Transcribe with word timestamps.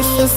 If 0.00 0.06
you 0.20 0.28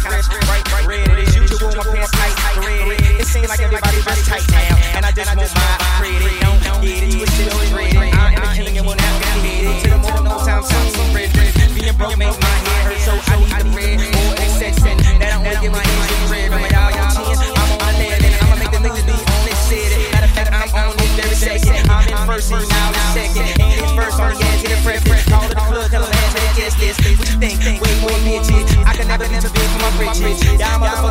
kind 0.00 0.16
of 0.16 0.24
bright, 0.48 0.64
bright 0.64 0.86
red. 0.86 1.08
Usual, 1.34 1.70
my 1.76 1.84
pants 1.84 2.12
tight, 2.12 2.56
red. 2.64 3.20
It 3.20 3.26
seems 3.26 3.48
like 3.48 3.60
everybody 3.60 4.00
just 4.00 4.24
tight 4.26 4.46
now, 4.50 4.96
and 4.96 5.04
I 5.04 5.12
just 5.12 5.36
want 5.36 5.52
my 5.52 5.76
credit. 6.00 6.40
Don't 6.40 6.80
get 6.80 7.04
it 7.04 7.12
twisted 7.12 7.52
or 7.52 7.64
dreaded. 7.68 7.96
I 8.16 8.34
am 8.34 8.40
the 8.40 8.50
king 8.56 8.78
and 8.78 8.86
will 8.86 8.96
not 8.96 9.14
be 9.44 9.68
it, 9.68 9.84
To 9.84 9.88
the 9.90 9.98
moon, 10.00 10.24
no 10.24 10.40
time, 10.40 10.64
time, 10.64 10.88
so 10.90 11.02
red. 11.12 11.28
Being 11.76 11.96
broke 11.96 12.16
makes 12.16 12.38
my 12.40 12.48
head 12.48 12.82
hurt, 12.88 13.00
so 13.04 13.12
I 13.12 13.34
need 13.40 13.52
the 13.60 13.66
bread 13.72 14.00
or 14.00 14.32
exception. 14.40 14.96
That 15.20 15.32
I 15.32 15.36
only 15.36 15.56
give 15.60 15.72
my 15.72 15.84
hands 15.84 16.08
to 16.08 16.16
bread. 16.28 16.48
Remember 16.48 16.70
y'all, 16.72 16.90
y'all 16.96 17.12
chins, 17.12 17.40
I'm 17.44 17.70
on 17.76 17.92
lead, 18.00 18.24
and 18.24 18.34
I'ma 18.40 18.56
make 18.56 18.72
the 18.72 18.80
niggas 18.80 19.04
be 19.04 19.12
on 19.12 19.40
this 19.44 19.60
city. 19.68 20.08
Matter 20.12 20.26
of 20.26 20.32
fact, 20.32 20.50
I'm 20.52 20.70
on 20.72 20.96
this 20.96 21.12
very 21.20 21.36
second. 21.36 21.90
I'm 21.92 22.08
in 22.08 22.18
first, 22.24 22.52
and 22.52 22.64
now 22.68 22.88
in 22.88 23.06
second. 23.12 23.69
My 29.98 30.12
britches. 30.14 30.60
Y'all 30.60 31.09